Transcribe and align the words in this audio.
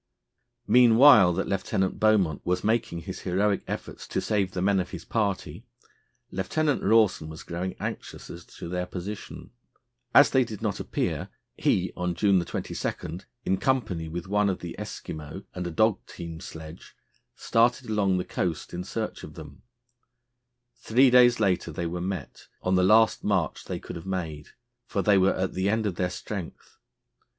Meanwhile 0.65 1.33
that 1.33 1.47
Lieutenant 1.47 1.99
Beaumont 1.99 2.43
was 2.43 2.63
making 2.63 3.01
his 3.01 3.19
heroic 3.19 3.61
efforts 3.67 4.07
to 4.07 4.19
save 4.19 4.51
the 4.53 4.61
men 4.63 4.79
of 4.79 4.89
his 4.89 5.05
party, 5.05 5.63
Lieutenant 6.31 6.81
Rawson 6.81 7.29
was 7.29 7.43
growing 7.43 7.75
anxious 7.79 8.27
as 8.31 8.43
to 8.45 8.67
their 8.67 8.87
position. 8.87 9.51
As 10.11 10.31
they 10.31 10.43
did 10.43 10.59
not 10.59 10.79
appear, 10.79 11.29
he, 11.55 11.93
on 11.95 12.15
June 12.15 12.43
22, 12.43 13.19
in 13.45 13.57
company 13.57 14.07
with 14.09 14.25
one 14.27 14.49
of 14.49 14.57
the 14.61 14.75
Eskimo 14.79 15.45
and 15.53 15.67
a 15.67 15.69
dog 15.71 16.03
team 16.07 16.39
sledge, 16.39 16.95
started 17.35 17.87
along 17.87 18.17
the 18.17 18.25
coast 18.25 18.73
in 18.73 18.83
search 18.83 19.21
of 19.23 19.35
them. 19.35 19.61
Three 20.79 21.11
days 21.11 21.39
later 21.39 21.71
they 21.71 21.85
were 21.85 22.01
met 22.01 22.47
on 22.63 22.73
the 22.73 22.81
last 22.81 23.23
march 23.23 23.65
they 23.65 23.77
could 23.77 23.97
have 23.97 24.07
made, 24.07 24.47
for 24.87 25.03
they 25.03 25.19
were 25.19 25.35
at 25.35 25.53
the 25.53 25.69
end 25.69 25.85
of 25.85 25.93
their 25.97 26.09
strength. 26.09 26.77